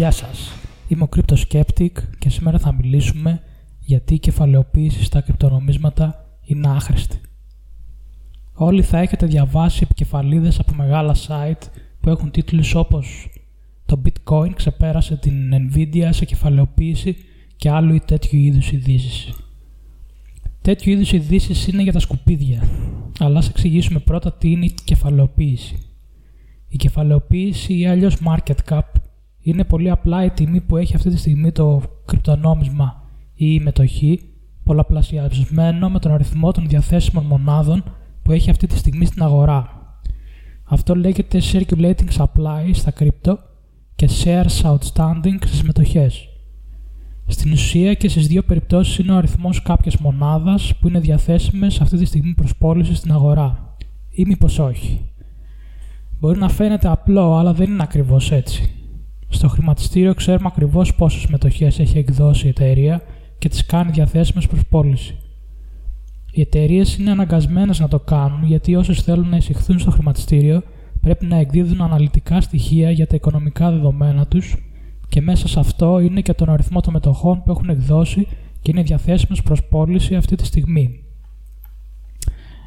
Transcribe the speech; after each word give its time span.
Γεια 0.00 0.10
σας, 0.10 0.52
είμαι 0.88 1.02
ο 1.02 1.08
Crypto 1.16 1.88
και 2.18 2.30
σήμερα 2.30 2.58
θα 2.58 2.74
μιλήσουμε 2.74 3.40
γιατί 3.78 4.14
η 4.14 4.18
κεφαλαιοποίηση 4.18 5.04
στα 5.04 5.20
κρυπτονομίσματα 5.20 6.26
είναι 6.44 6.68
άχρηστη. 6.68 7.20
Όλοι 8.52 8.82
θα 8.82 8.98
έχετε 8.98 9.26
διαβάσει 9.26 9.80
επικεφαλίδες 9.82 10.58
από 10.58 10.72
μεγάλα 10.74 11.16
site 11.26 11.68
που 12.00 12.08
έχουν 12.08 12.30
τίτλους 12.30 12.74
όπως 12.74 13.30
«Το 13.86 14.02
bitcoin 14.04 14.50
ξεπέρασε 14.54 15.16
την 15.16 15.52
nvidia 15.54 16.08
σε 16.10 16.24
κεφαλαιοποίηση» 16.24 17.16
και 17.56 17.70
άλλου 17.70 17.94
ή 17.94 18.00
τέτοιου 18.00 18.38
είδους 18.38 18.72
ειδήσεις. 18.72 19.32
Τέτοιου 20.62 20.92
είδους 20.92 21.12
ειδήσεις 21.12 21.66
είναι 21.66 21.82
για 21.82 21.92
τα 21.92 21.98
σκουπίδια, 21.98 22.62
αλλά 23.18 23.38
ας 23.38 23.48
εξηγήσουμε 23.48 23.98
πρώτα 23.98 24.32
τι 24.32 24.50
είναι 24.50 24.64
η 24.64 24.74
κεφαλαιοποίηση. 24.84 25.78
Η 26.68 26.76
κεφαλαιοποίηση 26.76 27.78
ή 27.78 27.86
αλλιώς 27.86 28.16
market 28.24 28.56
cap 28.68 28.99
είναι 29.40 29.64
πολύ 29.64 29.90
απλά 29.90 30.24
η 30.24 30.30
τιμή 30.30 30.60
που 30.60 30.76
έχει 30.76 30.96
αυτή 30.96 31.10
τη 31.10 31.16
στιγμή 31.16 31.52
το 31.52 31.82
κρυπτονόμισμα 32.04 33.02
ή 33.34 33.54
η 33.54 33.60
μετοχή 33.60 34.20
πολλαπλασιασμένο 34.64 35.90
με 35.90 35.98
τον 35.98 36.12
αριθμό 36.12 36.52
των 36.52 36.68
διαθέσιμων 36.68 37.24
μονάδων 37.24 37.84
που 38.22 38.32
έχει 38.32 38.50
αυτή 38.50 38.66
τη 38.66 38.76
στιγμή 38.76 39.04
στην 39.04 39.22
αγορά. 39.22 39.78
Αυτό 40.64 40.94
λέγεται 40.94 41.40
circulating 41.52 42.08
supply 42.16 42.70
στα 42.72 42.92
crypto 42.98 43.34
και 43.94 44.08
shares 44.24 44.62
outstanding 44.62 45.36
στις 45.46 45.62
μετοχές. 45.62 46.28
Στην 47.26 47.52
ουσία 47.52 47.94
και 47.94 48.08
στις 48.08 48.26
δύο 48.26 48.42
περιπτώσεις 48.42 48.98
είναι 48.98 49.12
ο 49.12 49.16
αριθμός 49.16 49.62
κάποιας 49.62 49.96
μονάδας 49.96 50.74
που 50.80 50.88
είναι 50.88 51.00
διαθέσιμες 51.00 51.80
αυτή 51.80 51.96
τη 51.96 52.04
στιγμή 52.04 52.34
προς 52.34 52.56
πώληση 52.56 52.94
στην 52.94 53.12
αγορά. 53.12 53.76
Ή 54.10 54.24
μήπως 54.26 54.58
όχι. 54.58 55.10
Μπορεί 56.20 56.38
να 56.38 56.48
φαίνεται 56.48 56.88
απλό, 56.88 57.36
αλλά 57.36 57.52
δεν 57.52 57.70
είναι 57.70 57.82
ακριβώς 57.82 58.32
έτσι. 58.32 58.79
Στο 59.32 59.48
χρηματιστήριο 59.48 60.14
ξέρουμε 60.14 60.48
ακριβώς 60.52 60.94
πόσες 60.94 61.26
μετοχές 61.26 61.78
έχει 61.78 61.98
εκδώσει 61.98 62.46
η 62.46 62.48
εταιρεία 62.48 63.02
και 63.38 63.48
τις 63.48 63.66
κάνει 63.66 63.90
διαθέσιμες 63.90 64.46
προς 64.46 64.66
πώληση. 64.66 65.16
Οι 66.32 66.40
εταιρείες 66.40 66.96
είναι 66.96 67.10
αναγκασμένες 67.10 67.80
να 67.80 67.88
το 67.88 67.98
κάνουν 67.98 68.44
γιατί 68.44 68.74
όσες 68.74 69.02
θέλουν 69.02 69.28
να 69.28 69.36
εισηχθούν 69.36 69.78
στο 69.78 69.90
χρηματιστήριο 69.90 70.62
πρέπει 71.00 71.26
να 71.26 71.36
εκδίδουν 71.36 71.80
αναλυτικά 71.80 72.40
στοιχεία 72.40 72.90
για 72.90 73.06
τα 73.06 73.14
οικονομικά 73.14 73.70
δεδομένα 73.70 74.26
τους 74.26 74.56
και 75.08 75.20
μέσα 75.20 75.48
σε 75.48 75.60
αυτό 75.60 75.98
είναι 75.98 76.20
και 76.20 76.34
τον 76.34 76.50
αριθμό 76.50 76.80
των 76.80 76.92
μετοχών 76.92 77.42
που 77.42 77.50
έχουν 77.50 77.68
εκδώσει 77.68 78.26
και 78.62 78.70
είναι 78.70 78.82
διαθέσιμες 78.82 79.42
προς 79.42 79.64
πώληση 79.64 80.14
αυτή 80.14 80.36
τη 80.36 80.46
στιγμή. 80.46 81.04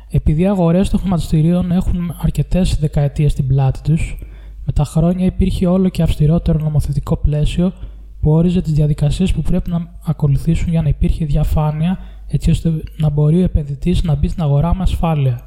Επειδή 0.10 0.42
οι 0.42 0.48
αγορές 0.48 0.90
των 0.90 1.00
χρηματιστηρίων 1.00 1.72
έχουν 1.72 2.16
αρκετές 2.22 2.78
δεκαετίες 2.80 3.32
στην 3.32 3.48
πλάτη 3.48 3.82
τους, 3.82 4.18
με 4.66 4.74
τα 4.74 4.84
χρόνια 4.84 5.26
υπήρχε 5.26 5.68
όλο 5.68 5.90
και 5.90 6.02
αυστηρότερο 6.02 6.60
νομοθετικό 6.60 7.18
πλαίσιο 7.18 7.74
που 8.22 8.32
όριζε 8.32 8.62
τις 8.62 8.74
διαδικασίες 8.74 9.34
που 9.34 9.42
πρέπει 9.42 9.70
να 9.70 10.00
ακολουθήσουν 10.06 10.70
για 10.70 10.82
να 10.82 10.90
υπήρχε 10.90 11.26
διαφάνεια 11.26 12.00
έτσι 12.28 12.50
ώστε 12.50 12.84
να 12.98 13.10
μπορεί 13.10 13.42
ο 13.42 13.44
επενδυτής 13.44 14.04
να 14.04 14.16
μπει 14.16 14.28
στην 14.28 14.44
αγορά 14.44 14.76
με 14.76 14.84
ασφάλεια. 14.84 15.42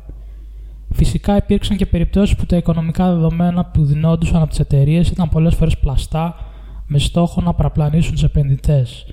Φυσικά 0.90 1.36
υπήρξαν 1.36 1.76
και 1.76 1.86
περιπτώσεις 1.86 2.36
που 2.36 2.46
τα 2.46 2.56
οικονομικά 2.56 3.14
δεδομένα 3.14 3.64
που 3.64 3.84
δινόντουσαν 3.84 4.40
από 4.40 4.50
τις 4.50 4.58
εταιρείες 4.58 5.08
ήταν 5.08 5.28
πολλές 5.28 5.54
φορές 5.54 5.78
πλαστά 5.78 6.34
με 6.86 6.98
στόχο 6.98 7.40
να 7.40 7.54
παραπλανήσουν 7.54 8.12
τους 8.12 8.22
επενδυτές. 8.22 9.06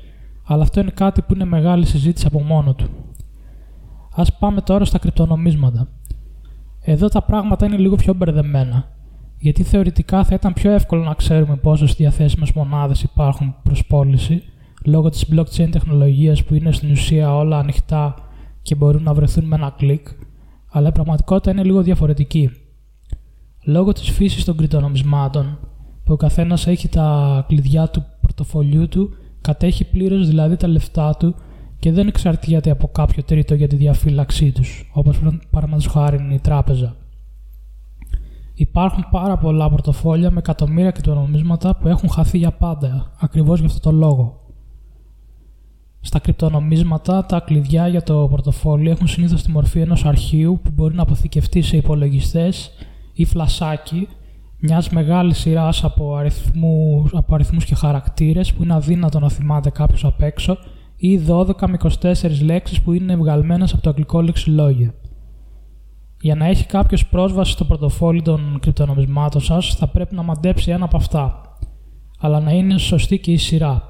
Αλλά 0.43 0.61
αυτό 0.61 0.79
είναι 0.79 0.91
κάτι 0.93 1.21
που 1.21 1.33
είναι 1.33 1.45
μεγάλη 1.45 1.85
συζήτηση 1.85 2.27
από 2.27 2.41
μόνο 2.41 2.73
του. 2.73 2.89
Α 4.15 4.23
πάμε 4.39 4.61
τώρα 4.61 4.85
στα 4.85 4.97
κρυπτονομίσματα. 4.97 5.87
Εδώ 6.81 7.07
τα 7.07 7.21
πράγματα 7.21 7.65
είναι 7.65 7.77
λίγο 7.77 7.95
πιο 7.95 8.13
μπερδεμένα, 8.13 8.91
γιατί 9.43 9.63
θεωρητικά 9.63 10.23
θα 10.23 10.35
ήταν 10.35 10.53
πιο 10.53 10.71
εύκολο 10.71 11.03
να 11.03 11.13
ξέρουμε 11.13 11.55
πόσε 11.55 11.85
διαθέσιμες 11.85 12.51
μονάδες 12.51 13.03
υπάρχουν 13.03 13.55
προ 13.63 13.75
πώληση, 13.87 14.43
λόγω 14.85 15.09
της 15.09 15.25
blockchain 15.31 15.69
τεχνολογίας 15.71 16.43
που 16.43 16.53
είναι 16.53 16.71
στην 16.71 16.91
ουσία 16.91 17.35
όλα 17.35 17.57
ανοιχτά 17.57 18.15
και 18.61 18.75
μπορούν 18.75 19.03
να 19.03 19.13
βρεθούν 19.13 19.45
με 19.45 19.55
ένα 19.55 19.73
κλικ, 19.77 20.07
αλλά 20.71 20.87
η 20.87 20.91
πραγματικότητα 20.91 21.51
είναι 21.51 21.63
λίγο 21.63 21.81
διαφορετική. 21.81 22.51
Λόγω 23.63 23.91
της 23.91 24.09
φύσης 24.09 24.43
των 24.43 24.57
κρυπτονομισμάτων, 24.57 25.59
που 26.03 26.13
ο 26.13 26.17
καθένας 26.17 26.67
έχει 26.67 26.89
τα 26.89 27.45
κλειδιά 27.47 27.87
του 27.87 28.05
πορτοφολιού 28.21 28.87
του, 28.87 29.09
κατέχει 29.41 29.83
πλήρως 29.89 30.27
δηλαδή 30.27 30.55
τα 30.55 30.67
λεφτά 30.67 31.15
του 31.19 31.35
και 31.79 31.91
δεν 31.91 32.07
εξαρτιέται 32.07 32.69
από 32.69 32.87
κάποιο 32.87 33.23
τρίτο 33.23 33.55
για 33.55 33.67
τη 33.67 33.75
διαφύλαξή 33.75 34.51
τους, 34.51 34.89
όπως 34.93 35.19
παραδείγματος 35.49 35.91
χάρη 35.91 36.17
είναι 36.17 36.33
η 36.33 36.39
τράπεζα. 36.39 36.95
Υπάρχουν 38.53 39.05
πάρα 39.11 39.37
πολλά 39.37 39.69
πορτοφόλια 39.69 40.31
με 40.31 40.39
εκατομμύρια 40.39 40.91
κρυπτονομίσματα 40.91 41.75
που 41.75 41.87
έχουν 41.87 42.09
χαθεί 42.09 42.37
για 42.37 42.51
πάντα, 42.51 43.11
ακριβώς 43.19 43.59
για 43.59 43.67
αυτό 43.67 43.79
το 43.79 43.91
λόγο. 43.91 44.41
Στα 45.99 46.19
κρυπτονομίσματα, 46.19 47.25
τα 47.25 47.39
κλειδιά 47.39 47.87
για 47.87 48.03
το 48.03 48.27
πορτοφόλι 48.29 48.89
έχουν 48.89 49.07
συνήθως 49.07 49.43
τη 49.43 49.51
μορφή 49.51 49.79
ενός 49.79 50.05
αρχείου 50.05 50.59
που 50.63 50.71
μπορεί 50.73 50.95
να 50.95 51.01
αποθηκευτεί 51.01 51.61
σε 51.61 51.77
υπολογιστές 51.77 52.71
ή 53.13 53.25
φλασάκι 53.25 54.07
μιας 54.59 54.89
μεγάλης 54.89 55.37
σειράς 55.37 55.83
από 55.83 56.15
αριθμούς, 56.15 57.11
από 57.13 57.35
αριθμούς 57.35 57.65
και 57.65 57.75
χαρακτήρες 57.75 58.53
που 58.53 58.63
είναι 58.63 58.73
αδύνατο 58.73 59.19
να 59.19 59.29
θυμάται 59.29 59.69
κάποιος 59.69 60.05
απ' 60.05 60.21
έξω 60.21 60.57
ή 60.95 61.17
12 61.17 61.67
με 61.67 61.77
24 62.01 62.41
λέξεις 62.43 62.81
που 62.81 62.93
είναι 62.93 63.15
βγαλμένες 63.15 63.73
από 63.73 63.81
το 63.81 63.89
αγγλικό 63.89 64.21
λεξιλόγιο. 64.21 64.93
Για 66.23 66.35
να 66.35 66.45
έχει 66.45 66.65
κάποιος 66.65 67.05
πρόσβαση 67.05 67.51
στο 67.51 67.65
πορτοφόλι 67.65 68.21
των 68.21 68.59
κρυπτονομισμάτων 68.61 69.41
σας 69.41 69.75
θα 69.75 69.87
πρέπει 69.87 70.15
να 70.15 70.23
μαντέψει 70.23 70.71
ένα 70.71 70.85
από 70.85 70.97
αυτά, 70.97 71.41
αλλά 72.19 72.39
να 72.39 72.51
είναι 72.51 72.77
σωστή 72.77 73.19
και 73.19 73.31
η 73.31 73.37
σειρά. 73.37 73.87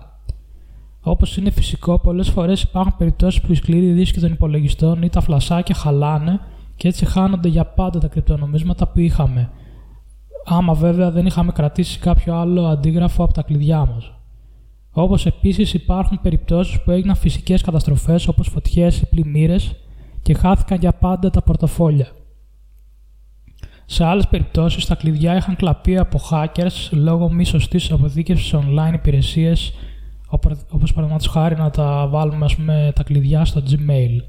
Όπως 1.01 1.37
είναι 1.37 1.49
φυσικό, 1.49 1.99
πολλές 1.99 2.29
φορές 2.29 2.61
υπάρχουν 2.61 2.95
περιπτώσεις 2.97 3.41
που 3.41 3.51
οι 3.51 3.55
σκληροί 3.55 3.91
δίσκοι 3.91 4.19
των 4.19 4.31
υπολογιστών 4.31 5.01
ή 5.01 5.09
τα 5.09 5.21
φλασάκια 5.21 5.75
χαλάνε 5.75 6.39
και 6.75 6.87
έτσι 6.87 7.05
χάνονται 7.05 7.47
για 7.47 7.65
πάντα 7.65 7.99
τα 7.99 8.07
κρυπτονομίσματα 8.07 8.87
που 8.87 8.99
είχαμε. 8.99 9.49
Άμα 10.45 10.73
βέβαια 10.73 11.11
δεν 11.11 11.25
είχαμε 11.25 11.51
κρατήσει 11.51 11.99
κάποιο 11.99 12.35
άλλο 12.35 12.65
αντίγραφο 12.65 13.23
από 13.23 13.33
τα 13.33 13.41
κλειδιά 13.41 13.85
μας. 13.93 14.11
Όπως 14.91 15.25
επίσης 15.25 15.73
υπάρχουν 15.73 16.19
περιπτώσεις 16.21 16.81
που 16.81 16.91
έγιναν 16.91 17.15
φυσικές 17.15 17.61
καταστροφές 17.61 18.27
όπως 18.27 18.47
φωτιές 18.47 19.01
ή 19.01 19.05
πλημμύρες 19.05 19.75
και 20.21 20.33
χάθηκαν 20.33 20.77
για 20.79 20.93
πάντα 20.93 21.29
τα 21.29 21.41
πορτοφόλια. 21.41 22.07
Σε 23.93 24.03
άλλες 24.05 24.27
περιπτώσεις, 24.27 24.85
τα 24.85 24.95
κλειδιά 24.95 25.35
είχαν 25.35 25.55
κλαπεί 25.55 25.97
από 25.97 26.19
hackers 26.31 26.89
λόγω 26.91 27.31
μη 27.31 27.45
σωστής 27.45 27.91
αποθήκευσης 27.91 28.55
online 28.55 28.93
υπηρεσίες 28.93 29.73
όπως 30.69 30.93
παραδείγματος 30.93 31.27
χάρη 31.27 31.55
να 31.55 31.69
τα 31.69 32.07
βάλουμε 32.07 32.45
ας 32.45 32.55
πούμε, 32.55 32.91
τα 32.95 33.03
κλειδιά 33.03 33.45
στο 33.45 33.61
Gmail. 33.69 34.23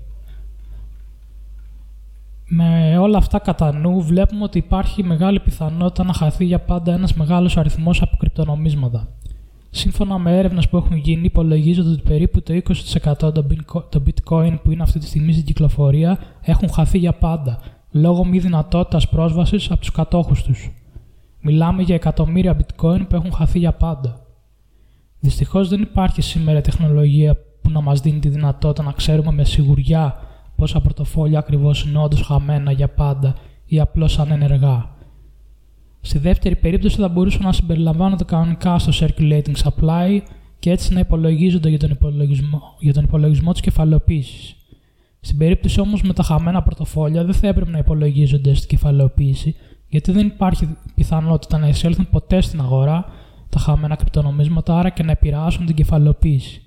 Με 2.47 2.99
όλα 2.99 3.19
αυτά 3.19 3.39
κατά 3.39 3.73
νου 3.73 4.03
βλέπουμε 4.03 4.45
ότι 4.45 4.59
υπάρχει 4.59 5.03
μεγάλη 5.03 5.41
πιθανότητα 5.41 6.05
να 6.05 6.13
χαθεί 6.13 6.45
για 6.45 6.61
πάντα 6.61 6.93
ένας 6.93 7.15
μεγάλος 7.15 7.57
αριθμός 7.57 8.03
από 8.03 8.17
κρυπτονομίσματα. 8.17 9.09
Σύμφωνα 9.71 10.19
με 10.19 10.39
έρευνες 10.39 10.69
που 10.69 10.77
έχουν 10.77 10.97
γίνει, 10.97 11.25
υπολογίζονται 11.25 11.91
ότι 11.91 12.03
περίπου 12.03 12.43
το 12.43 12.55
20% 12.55 13.35
των 13.91 14.03
bitcoin 14.07 14.59
που 14.63 14.71
είναι 14.71 14.83
αυτή 14.83 14.99
τη 14.99 15.07
στιγμή 15.07 15.33
στην 15.33 15.45
κυκλοφορία 15.45 16.19
έχουν 16.43 16.71
χαθεί 16.71 16.99
για 16.99 17.13
πάντα, 17.13 17.59
λόγω 17.97 18.25
μη 18.25 18.39
δυνατότητας 18.39 19.09
πρόσβασης 19.09 19.71
από 19.71 19.81
τους 19.81 19.91
κατόχους 19.91 20.43
τους. 20.43 20.71
Μιλάμε 21.41 21.83
για 21.83 21.95
εκατομμύρια 21.95 22.57
bitcoin 22.57 23.09
που 23.09 23.17
έχουν 23.17 23.33
χαθεί 23.33 23.59
για 23.59 23.73
πάντα. 23.73 24.27
Δυστυχώς 25.21 25.69
δεν 25.69 25.83
υπάρχει 25.83 26.23
σήμερα 26.23 26.61
τεχνολογία 26.61 27.37
που 27.63 27.71
να 27.71 27.81
μας 27.81 28.01
δίνει 28.01 28.19
τη 28.19 28.29
δυνατότητα 28.29 28.83
να 28.83 28.93
ξέρουμε 28.93 29.33
με 29.33 29.45
σιγουριά 29.45 30.17
πόσα 30.57 30.81
πορτοφόλια 30.81 31.39
ακριβώς 31.39 31.85
είναι 31.85 31.99
όντως 31.99 32.21
χαμένα 32.23 32.73
για 32.73 32.89
πάντα 32.89 33.35
ή 33.67 33.81
απλώς 33.81 34.19
ανενεργά. 34.19 34.89
Στη 36.01 36.19
δεύτερη 36.19 36.57
περίπτωση 36.57 36.97
θα 36.97 37.09
μπορούσαν 37.09 37.43
να 37.43 37.53
συμπεριλαμβάνονται 37.53 38.25
κανονικά 38.25 38.79
στο 38.79 39.07
circulating 39.07 39.55
supply 39.63 40.21
και 40.59 40.71
έτσι 40.71 40.95
να 40.95 41.01
υπολογίζονται 41.01 41.69
για 41.69 41.79
τον 41.79 41.91
υπολογισμό, 41.91 42.63
για 42.79 42.93
τον 42.93 43.05
υπολογισμό 43.05 43.53
της 43.53 43.61
κεφαλαιοποίησης. 43.61 44.57
Στην 45.25 45.39
περίπτωση 45.39 45.81
όμως 45.81 46.03
με 46.03 46.13
τα 46.13 46.23
χαμένα 46.23 46.63
πορτοφόλια 46.63 47.25
δεν 47.25 47.35
θα 47.35 47.47
έπρεπε 47.47 47.71
να 47.71 47.79
υπολογίζονται 47.79 48.55
στην 48.55 48.69
κεφαλαιοποίηση, 48.69 49.57
γιατί 49.89 50.13
δεν 50.13 50.27
υπάρχει 50.27 50.77
πιθανότητα 50.95 51.59
να 51.59 51.69
εισέλθουν 51.69 52.09
ποτέ 52.11 52.41
στην 52.41 52.61
αγορά 52.61 53.05
τα 53.49 53.59
χαμένα 53.59 53.97
κρυπτονομίσματα, 53.97 54.79
άρα 54.79 54.91
και 54.91 55.03
να 55.03 55.11
επηρεάσουν 55.11 55.67
την 55.67 55.75
κεφαλαιοποίηση. 55.75 56.63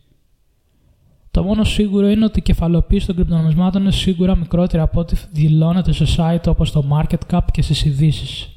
Το 1.31 1.43
μόνο 1.43 1.63
σίγουρο 1.63 2.07
είναι 2.07 2.25
ότι 2.25 2.39
η 2.39 2.41
κεφαλαιοποίηση 2.41 3.05
των 3.05 3.15
κρυπτονομισμάτων 3.15 3.81
είναι 3.81 3.91
σίγουρα 3.91 4.35
μικρότερη 4.35 4.83
από 4.83 4.99
ό,τι 4.99 5.15
δηλώνεται 5.31 5.91
σε 5.91 6.05
site 6.17 6.47
όπως 6.47 6.71
το 6.71 6.83
Market 6.91 7.33
Cap 7.33 7.41
και 7.51 7.61
στις 7.61 7.85
ειδήσεις. 7.85 8.49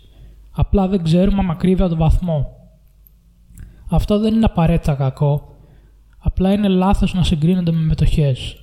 Απλά 0.50 0.88
δεν 0.88 1.02
ξέρουμε 1.02 1.42
μακρύβια 1.42 1.88
τον 1.88 1.98
βαθμό. 1.98 2.46
Αυτό 3.90 4.18
δεν 4.18 4.34
είναι 4.34 4.44
απαραίτητα 4.44 4.94
κακό, 4.94 5.56
απλά 6.18 6.52
είναι 6.52 6.68
λάθος 6.68 7.14
να 7.14 7.22
συγκρίνονται 7.22 7.72
με 7.72 7.80
μετοχές. 7.80 8.59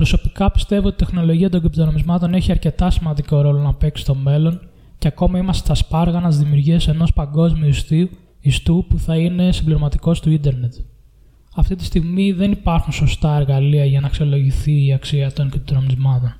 Προσωπικά 0.00 0.50
πιστεύω 0.50 0.86
ότι 0.86 1.02
η 1.02 1.06
τεχνολογία 1.06 1.50
των 1.50 1.60
κρυπτονομισμάτων 1.60 2.34
έχει 2.34 2.50
αρκετά 2.50 2.90
σημαντικό 2.90 3.40
ρόλο 3.40 3.58
να 3.58 3.74
παίξει 3.74 4.02
στο 4.02 4.14
μέλλον 4.14 4.60
και 4.98 5.08
ακόμα 5.08 5.38
είμαστε 5.38 5.64
στα 5.64 5.74
σπάργανα 5.74 6.28
τη 6.28 6.36
δημιουργίας 6.36 6.88
ενός 6.88 7.12
παγκόσμιου 7.12 7.68
ιστίου 7.68 8.08
ιστού 8.40 8.86
που 8.88 8.98
θα 8.98 9.16
είναι 9.16 9.52
συμπληρωματικός 9.52 10.20
του 10.20 10.30
ίντερνετ. 10.30 10.74
Αυτή 11.54 11.76
τη 11.76 11.84
στιγμή 11.84 12.32
δεν 12.32 12.52
υπάρχουν 12.52 12.92
σωστά 12.92 13.36
εργαλεία 13.36 13.84
για 13.84 14.00
να 14.00 14.06
αξιολογηθεί 14.06 14.86
η 14.86 14.92
αξία 14.92 15.32
των 15.32 15.50
κρυπτονομισμάτων. 15.50 16.34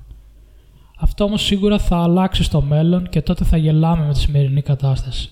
Αυτό 0.97 1.23
όμως 1.23 1.41
σίγουρα 1.41 1.79
θα 1.79 1.97
αλλάξει 1.97 2.43
στο 2.43 2.61
μέλλον 2.61 3.09
και 3.09 3.21
τότε 3.21 3.43
θα 3.43 3.57
γελάμε 3.57 4.05
με 4.05 4.13
τη 4.13 4.19
σημερινή 4.19 4.61
κατάσταση. 4.61 5.31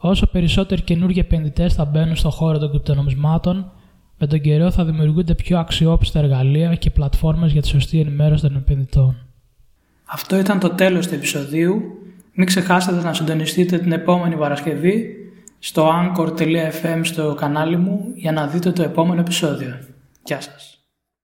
Όσο 0.00 0.26
περισσότεροι 0.26 0.82
καινούργιοι 0.82 1.22
επενδυτές 1.26 1.74
θα 1.74 1.84
μπαίνουν 1.84 2.16
στον 2.16 2.30
χώρο 2.30 2.58
των 2.58 2.70
κρυπτονομισμάτων, 2.70 3.72
με 4.22 4.26
τον 4.26 4.40
καιρό 4.40 4.70
θα 4.70 4.84
δημιουργούνται 4.84 5.34
πιο 5.34 5.58
αξιόπιστα 5.58 6.18
εργαλεία 6.18 6.74
και 6.74 6.90
πλατφόρμες 6.90 7.52
για 7.52 7.62
τη 7.62 7.68
σωστή 7.68 8.00
ενημέρωση 8.00 8.42
των 8.42 8.56
επενδυτών. 8.56 9.16
Αυτό 10.04 10.38
ήταν 10.38 10.58
το 10.58 10.70
τέλος 10.70 11.06
του 11.06 11.14
επεισοδίου. 11.14 11.82
Μην 12.32 12.46
ξεχάσετε 12.46 13.02
να 13.02 13.14
συντονιστείτε 13.14 13.78
την 13.78 13.92
επόμενη 13.92 14.36
Παρασκευή 14.36 15.14
στο 15.58 15.90
anchor.fm 15.90 17.00
στο 17.02 17.34
κανάλι 17.34 17.76
μου 17.76 18.12
για 18.14 18.32
να 18.32 18.46
δείτε 18.46 18.72
το 18.72 18.82
επόμενο 18.82 19.20
επεισόδιο. 19.20 19.78
Γεια 20.24 20.40
σας. 20.40 20.79